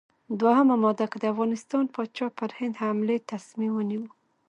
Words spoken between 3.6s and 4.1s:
ونیو.